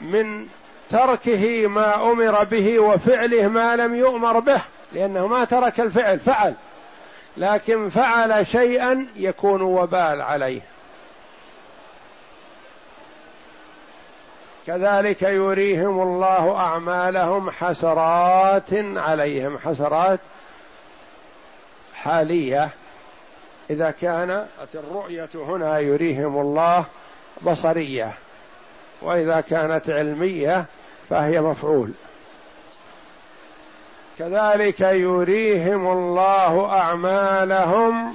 من 0.00 0.48
تركه 0.90 1.66
ما 1.66 2.12
أمر 2.12 2.44
به 2.44 2.78
وفعله 2.78 3.48
ما 3.48 3.76
لم 3.76 3.94
يؤمر 3.94 4.38
به 4.38 4.60
لأنه 4.92 5.26
ما 5.26 5.44
ترك 5.44 5.80
الفعل 5.80 6.18
فعل. 6.18 6.54
لكن 7.36 7.88
فعل 7.88 8.46
شيئا 8.46 9.06
يكون 9.16 9.62
وبال 9.62 10.22
عليه. 10.22 10.60
كذلك 14.66 15.22
يريهم 15.22 16.02
الله 16.02 16.56
أعمالهم 16.56 17.50
حسرات 17.50 18.74
عليهم 18.96 19.58
حسرات 19.58 20.20
حالية. 21.94 22.70
إذا 23.70 23.90
كانت 23.90 24.46
الرؤية 24.74 25.28
هنا 25.34 25.78
يريهم 25.78 26.40
الله 26.40 26.84
بصرية 27.42 28.12
وإذا 29.02 29.40
كانت 29.40 29.90
علمية 29.90 30.66
فهي 31.10 31.40
مفعول. 31.40 31.92
كذلك 34.18 34.80
يريهم 34.80 35.92
الله 35.92 36.70
أعمالهم 36.80 38.14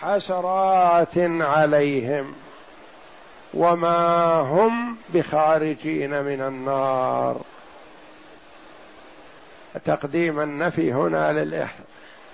حسرات 0.00 1.18
عليهم 1.40 2.34
وما 3.54 4.34
هم 4.40 4.96
بخارجين 5.14 6.22
من 6.22 6.40
النار. 6.40 7.40
تقديم 9.84 10.40
النفي 10.40 10.92
هنا 10.92 11.32
للإح... 11.32 11.74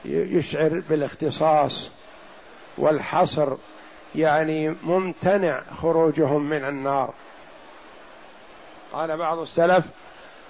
يشعر 0.05 0.83
بالاختصاص 0.91 1.93
والحصر 2.79 3.57
يعني 4.15 4.75
ممتنع 4.83 5.61
خروجهم 5.83 6.49
من 6.49 6.65
النار. 6.65 7.15
قال 8.92 9.16
بعض 9.16 9.38
السلف 9.38 9.85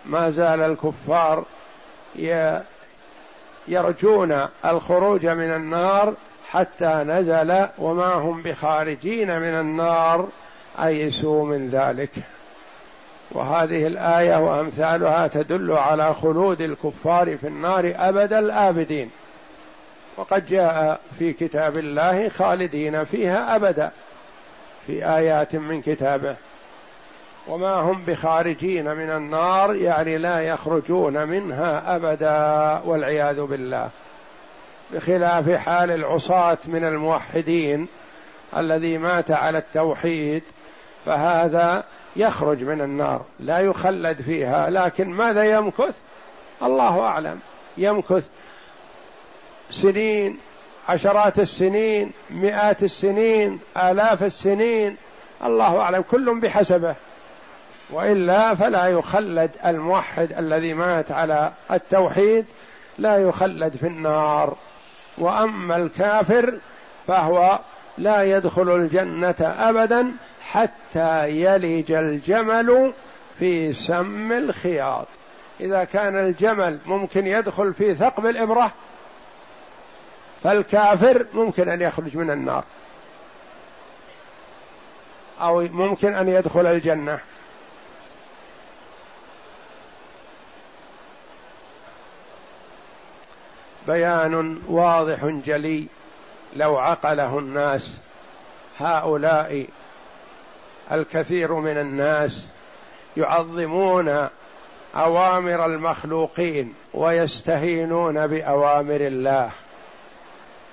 ما 0.06 0.30
زال 0.30 0.60
الكفار 0.60 1.44
يرجون 3.68 4.46
الخروج 4.64 5.26
من 5.26 5.54
النار 5.54 6.14
حتى 6.50 6.86
نزل 7.06 7.66
وما 7.78 8.14
هم 8.14 8.42
بخارجين 8.42 9.40
من 9.40 9.60
النار 9.60 10.28
ايسوا 10.82 11.46
من 11.46 11.68
ذلك. 11.68 12.10
وهذه 13.30 13.86
الآية 13.86 14.36
وأمثالها 14.36 15.26
تدل 15.26 15.72
على 15.72 16.14
خلود 16.14 16.60
الكفار 16.60 17.36
في 17.36 17.46
النار 17.46 17.94
أبد 17.96 18.32
الآبدين. 18.32 19.10
وقد 20.16 20.46
جاء 20.46 21.00
في 21.18 21.32
كتاب 21.32 21.78
الله 21.78 22.28
خالدين 22.28 23.04
فيها 23.04 23.56
أبدا 23.56 23.90
في 24.86 25.06
آيات 25.06 25.56
من 25.56 25.82
كتابه. 25.82 26.36
وما 27.48 27.74
هم 27.74 28.02
بخارجين 28.02 28.94
من 28.94 29.10
النار 29.10 29.74
يعني 29.74 30.18
لا 30.18 30.40
يخرجون 30.40 31.28
منها 31.28 31.96
أبدا 31.96 32.80
والعياذ 32.84 33.40
بالله. 33.40 33.88
بخلاف 34.92 35.50
حال 35.50 35.90
العصاة 35.90 36.58
من 36.66 36.84
الموحدين 36.84 37.88
الذي 38.56 38.98
مات 38.98 39.30
على 39.30 39.58
التوحيد 39.58 40.42
فهذا 41.06 41.84
يخرج 42.16 42.64
من 42.64 42.80
النار 42.80 43.24
لا 43.40 43.58
يخلد 43.58 44.22
فيها. 44.22 44.70
لكن 44.70 45.10
ماذا 45.10 45.44
يمكث؟ 45.44 45.96
الله 46.62 47.00
أعلم. 47.00 47.40
يمكث 47.78 48.28
سنين 49.70 50.38
عشرات 50.88 51.38
السنين 51.38 52.12
مئات 52.30 52.82
السنين 52.82 53.60
آلاف 53.76 54.22
السنين. 54.22 54.96
الله 55.44 55.80
أعلم. 55.80 56.02
كل 56.02 56.40
بحسبه. 56.40 56.96
وإلا 57.90 58.54
فلا 58.54 58.86
يخلد 58.86 59.50
الموحد 59.66 60.32
الذي 60.32 60.74
مات 60.74 61.12
على 61.12 61.52
التوحيد 61.70 62.44
لا 62.98 63.16
يخلد 63.16 63.76
في 63.76 63.86
النار. 63.86 64.56
وأما 65.18 65.76
الكافر 65.76 66.58
فهو 67.06 67.58
لا 67.98 68.22
يدخل 68.22 68.76
الجنة 68.76 69.34
ابدا 69.40 70.12
حتى 70.50 71.28
يلج 71.30 71.92
الجمل 71.92 72.92
في 73.38 73.72
سم 73.72 74.32
الخياط. 74.32 75.06
إذا 75.60 75.84
كان 75.84 76.16
الجمل 76.16 76.78
ممكن 76.86 77.26
يدخل 77.26 77.74
في 77.74 77.94
ثقب 77.94 78.26
الإبرة 78.26 78.72
فالكافر 80.42 81.26
ممكن 81.34 81.68
أن 81.68 81.80
يخرج 81.80 82.16
من 82.16 82.30
النار 82.30 82.64
أو 85.40 85.60
ممكن 85.60 86.14
أن 86.14 86.28
يدخل 86.28 86.66
الجنة. 86.66 87.20
بيان 93.86 94.62
واضح 94.68 95.24
جلي 95.24 95.86
لو 96.56 96.78
عقله 96.78 97.38
الناس. 97.38 98.00
هؤلاء 98.78 99.66
الكثير 100.92 101.54
من 101.54 101.78
الناس 101.78 102.46
يعظمون 103.16 104.28
أوامر 104.96 105.66
المخلوقين 105.66 106.74
ويستهينون 106.94 108.26
بأوامر 108.26 109.00
الله. 109.00 109.50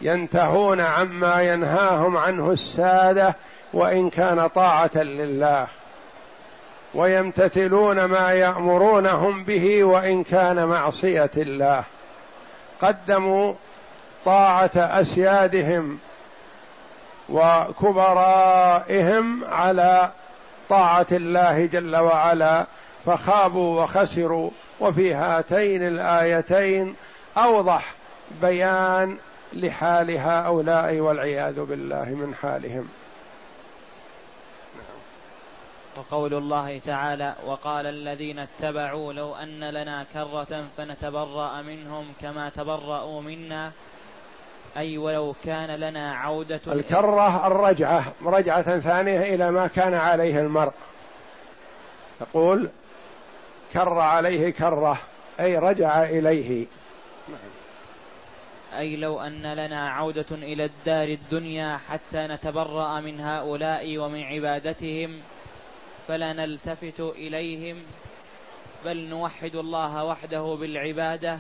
ينتهون 0.02 0.80
عما 0.80 1.42
ينهاهم 1.42 2.18
عنه 2.18 2.52
السادة 2.52 3.36
وإن 3.74 4.10
كان 4.10 4.48
طاعة 4.48 4.98
لله. 4.98 5.68
ويمتثلون 6.94 8.06
ما 8.06 8.32
يأمرونهم 8.32 9.44
به 9.44 9.84
وإن 9.84 10.24
كان 10.24 10.66
معصية 10.66 11.32
الله. 11.38 11.84
قدموا 12.84 13.54
طاعة 14.26 14.72
أسيادهم 14.76 16.00
وكبرائهم 17.30 19.46
على 19.46 20.12
طاعة 20.70 21.08
الله 21.12 21.66
جل 21.66 21.96
وعلا 21.96 22.66
فخابوا 23.06 23.84
وخسروا 23.84 24.50
وفي 24.80 25.14
هاتين 25.14 25.88
الآيتين 25.88 26.96
أوضح 27.38 27.94
بيان 28.42 29.18
لحال 29.54 30.18
هؤلاء 30.18 31.00
والعياذ 31.00 31.62
بالله 31.62 32.06
من 32.06 32.36
حالهم. 32.42 32.90
وقول 35.98 36.34
الله 36.34 36.80
تعالى 36.80 37.36
وقال 37.46 37.86
الذين 37.86 38.40
اتبعوا 38.40 39.14
لو 39.14 39.36
أن 39.36 39.64
لنا 39.64 40.06
كرة 40.14 40.66
فنتبرأ 40.78 41.62
منهم 41.62 42.14
كما 42.22 42.50
تبرأوا 42.50 43.22
منا. 43.22 43.72
أي 44.78 44.98
ولو 44.98 45.36
كان 45.44 45.76
لنا 45.76 46.16
عودة 46.16 46.62
الكرة 46.68 47.48
الرجعة 47.48 48.14
رجعة 48.26 48.80
ثانية 48.80 49.36
إلى 49.36 49.52
ما 49.52 49.68
كان 49.68 49.94
عليه 49.94 50.40
المرء. 50.42 50.74
تقول 52.20 52.70
كر 53.74 54.00
عليه 54.00 54.50
كرة 54.50 54.98
أي 55.40 55.58
رجع 55.58 56.04
إليه. 56.04 56.66
أي 58.78 58.96
لو 58.96 59.22
أن 59.22 59.54
لنا 59.54 59.90
عودة 59.90 60.26
إلى 60.32 60.66
الدار 60.66 61.08
الدنيا 61.08 61.80
حتى 61.90 62.28
نتبرأ 62.28 63.00
من 63.00 63.20
هؤلاء 63.20 63.98
ومن 63.98 64.24
عبادتهم. 64.24 65.22
فلا 66.08 66.34
نلتفت 66.34 67.00
إليهم 67.00 67.78
بل 68.86 68.98
نوحد 68.98 69.56
الله 69.56 70.04
وحده 70.04 70.58
بالعبادة 70.60 71.40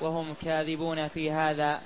وهم 0.00 0.34
كاذبون 0.44 1.08
في 1.08 1.30
هذا 1.30 1.80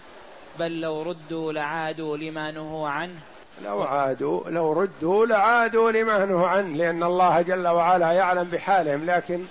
بل 0.58 0.80
لو 0.80 1.02
ردوا 1.02 1.52
لعادوا 1.52 2.16
لما 2.16 2.50
نهوا 2.50 2.88
عنه. 2.88 3.20
لو 3.64 3.82
عادوا 3.82 4.50
لو 4.50 4.72
ردوا 4.72 5.26
لعادوا 5.26 5.90
لما 5.90 6.24
نهوا 6.24 6.48
عنه 6.48 6.76
لأن 6.76 7.02
الله 7.02 7.42
جل 7.42 7.68
وعلا 7.68 8.12
يعلم 8.12 8.44
بحالهم 8.44 9.06
لكن 9.06 9.44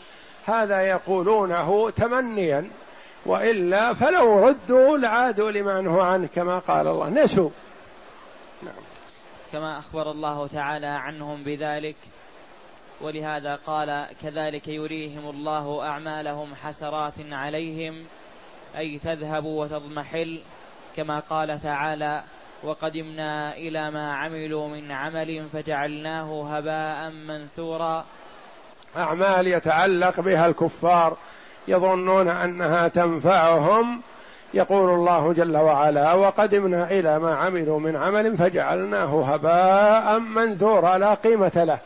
هذا 0.45 0.81
يقولونه 0.81 1.89
تمنيا 1.89 2.69
وإلا 3.25 3.93
فلو 3.93 4.47
ردوا 4.47 4.97
لعادوا 4.97 5.51
لما 5.51 5.81
نهوا 5.81 6.03
عنه 6.03 6.27
كما 6.35 6.59
قال 6.59 6.87
الله. 6.87 7.09
نسوا. 7.09 7.49
نعم. 8.63 8.83
كما 9.51 9.79
أخبر 9.79 10.11
الله 10.11 10.47
تعالى 10.47 10.87
عنهم 10.87 11.43
بذلك 11.43 11.95
ولهذا 13.01 13.55
قال 13.55 14.07
كذلك 14.21 14.67
يريهم 14.67 15.29
الله 15.29 15.83
أعمالهم 15.83 16.55
حسرات 16.55 17.13
عليهم 17.31 18.05
أي 18.77 18.99
تذهب 18.99 19.45
وتضمحل 19.45 20.39
كما 20.95 21.19
قال 21.19 21.59
تعالى 21.59 22.23
وقدمنا 22.63 23.55
إلى 23.55 23.91
ما 23.91 24.13
عملوا 24.13 24.67
من 24.67 24.91
عمل 24.91 25.45
فجعلناه 25.53 26.55
هباء 26.55 27.11
منثورا 27.11 28.05
أعمال 28.97 29.47
يتعلق 29.47 30.19
بها 30.19 30.47
الكفار 30.47 31.17
يظنون 31.67 32.27
أنها 32.27 32.87
تنفعهم 32.87 34.01
يقول 34.53 34.89
الله 34.89 35.33
جل 35.33 35.57
وعلا 35.57 36.13
وقدمنا 36.13 36.91
إلى 36.91 37.19
ما 37.19 37.35
عملوا 37.35 37.79
من 37.79 37.95
عمل 37.95 38.37
فجعلناه 38.37 39.33
هباء 39.33 40.19
منثورا 40.19 40.97
لا 40.97 41.13
قيمة 41.13 41.51
له 41.55 41.79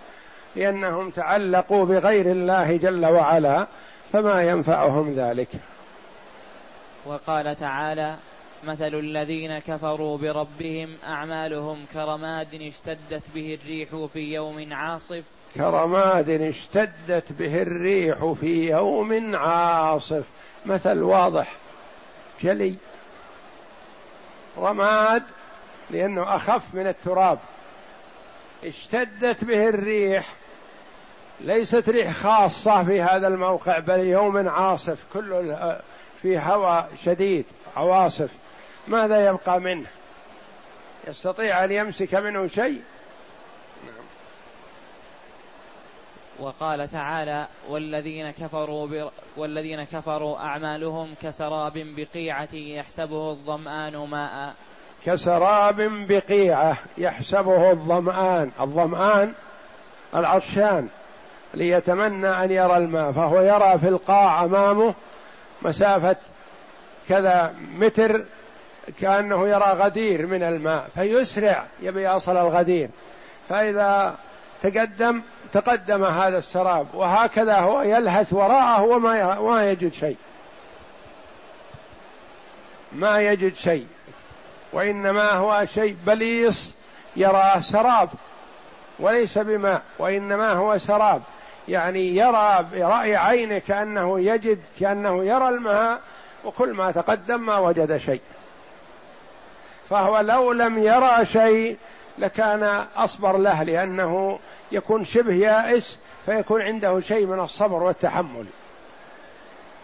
لأنهم 0.56 1.10
تعلقوا 1.10 1.86
بغير 1.86 2.32
الله 2.32 2.78
جل 2.78 3.06
وعلا 3.06 3.68
فما 4.12 4.44
ينفعهم 4.44 5.14
ذلك. 5.14 5.48
وقال 7.06 7.56
تعالى 7.56 8.16
مثل 8.64 8.96
الذين 8.96 9.60
كفروا 9.60 10.18
بربهم 10.18 10.98
أعمالهم 11.08 11.86
كرماد 11.94 12.54
اشتدت 12.54 13.24
به 13.36 13.60
الريح 13.62 14.06
في 14.14 14.20
يوم 14.20 14.74
عاصف. 14.74 15.24
كرماد 15.56 16.30
اشتدت 16.30 17.34
به 17.34 17.62
الريح 17.62 18.34
في 18.40 18.70
يوم 18.70 19.36
عاصف. 19.36 20.26
مثل 20.66 21.02
واضح. 21.02 21.56
جلي. 22.42 22.76
رماد 24.58 25.24
لأنه 25.90 26.36
أخف 26.36 26.64
من 26.74 26.88
التراب. 26.88 27.40
اشتدت 28.64 29.44
به 29.44 29.70
الريح. 29.70 30.26
ليست 31.42 31.90
ريح 31.90 32.12
خاصة 32.12 32.84
في 32.84 33.02
هذا 33.02 33.28
الموقع 33.28 33.80
بل 33.80 34.00
يوم 34.00 34.50
عاصف 34.50 35.04
كل 35.14 35.56
في 36.22 36.40
هواء 36.40 36.90
شديد 37.04 37.46
عواصف. 37.78 38.32
ماذا 38.88 39.26
يبقى 39.30 39.60
منه؟ 39.60 39.88
يستطيع 41.08 41.66
أن 41.66 41.72
يمسك 41.72 42.16
منه 42.16 42.48
شيء؟ 42.48 42.82
وقال 46.40 46.88
تعالى 46.90 47.48
والذين 47.70 48.32
كفروا 48.32 48.88
ب... 48.88 49.10
والذين 49.38 49.84
كفروا 49.84 50.38
أعمالهم 50.38 51.16
كسراب 51.22 51.74
بقيعة 51.76 52.54
يحسبه 52.54 53.32
الظمآن 53.32 53.98
ماء. 53.98 54.56
كسراب 55.06 55.82
بقيعة 56.08 56.78
يحسبه 56.98 57.72
الظمآن. 57.72 58.52
الظمآن 58.60 59.34
العطشان 60.16 60.88
ليتمنى 61.54 62.28
أن 62.28 62.52
يرى 62.52 62.78
الماء. 62.78 63.12
فهو 63.12 63.42
يرى 63.42 63.78
في 63.78 63.88
القاع 63.88 64.44
أمامه 64.44 64.94
مسافة 65.62 66.16
كذا 67.10 67.54
متر 67.78 68.26
كأنه 69.02 69.48
يرى 69.48 69.66
غدير 69.66 70.28
من 70.28 70.44
الماء. 70.44 70.88
فيسرع 70.96 71.66
يبي 71.82 72.04
يصل 72.04 72.38
الغدير. 72.38 72.90
فإذا 73.50 74.16
تقدم 74.62 75.22
تقدم 75.54 76.04
هذا 76.04 76.38
السراب 76.38 76.88
وهكذا 76.94 77.56
هو 77.56 77.82
يلهث 77.82 78.34
وراءه 78.34 78.84
وما 78.84 79.40
ما 79.40 79.72
يجد 79.72 79.94
شيء. 79.94 80.18
ما 82.92 83.22
يجد 83.22 83.56
شيء. 83.56 83.88
وإنما 84.74 85.32
هو 85.32 85.66
شيء 85.66 85.96
بليص 86.06 86.74
يراه 87.16 87.60
سراب 87.60 88.10
وليس 89.00 89.38
بماء 89.38 89.82
وإنما 90.00 90.54
هو 90.54 90.78
سراب. 90.78 91.22
يعني 91.68 92.16
يرى 92.16 92.66
برأي 92.74 93.16
عينه 93.16 93.60
كأنه 93.60 94.20
يجد 94.20 94.60
كأنه 94.80 95.24
يرى 95.24 95.50
الماء 95.50 96.00
وكل 96.46 96.74
ما 96.74 96.92
تقدم 96.92 97.46
ما 97.46 97.58
وجد 97.58 97.98
شيء. 97.98 98.22
فهو 99.90 100.20
لو 100.20 100.52
لم 100.52 100.78
يرى 100.80 101.26
شيء 101.26 101.78
لكان 102.18 102.86
أصبر 102.96 103.38
له 103.38 103.64
لأنه 103.64 104.40
يكون 104.72 105.06
شبه 105.06 105.34
يائس 105.34 106.00
فيكون 106.26 106.62
عنده 106.62 107.00
شيء 107.00 107.26
من 107.26 107.40
الصبر 107.40 107.84
والتحمل. 107.84 108.46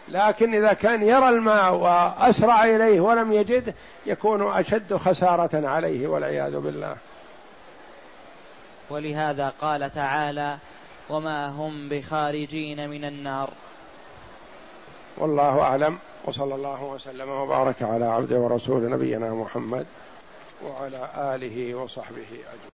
لكن 0.08 0.54
إذا 0.54 0.74
كان 0.74 1.04
يرى 1.04 1.30
الماء 1.30 1.74
وأسرع 1.74 2.64
إليه 2.64 3.02
ولم 3.02 3.34
يجده 3.34 3.74
يكون 4.06 4.54
أشد 4.54 4.96
خسارة 4.96 5.68
عليه 5.68 6.08
والعياذ 6.08 6.60
بالله. 6.60 6.98
ولهذا 8.90 9.54
قال 9.62 9.92
تعالى 9.92 10.58
وما 11.10 11.48
هم 11.48 11.90
بخارجين 11.90 12.90
من 12.90 13.06
النار. 13.06 13.50
والله 15.18 15.62
أعلم 15.62 15.98
وصلى 16.26 16.56
الله 16.56 16.84
وسلم 16.84 17.30
وبارك 17.30 17.82
على 17.82 18.06
عبده 18.06 18.38
ورسول 18.38 18.90
نبينا 18.90 19.34
محمد 19.34 19.86
وعلى 20.64 21.10
آله 21.18 21.76
وصحبه 21.76 22.28
أجمعين. 22.32 22.60